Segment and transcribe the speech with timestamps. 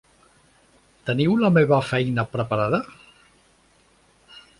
[1.09, 2.81] Teniu la meva feina preparada?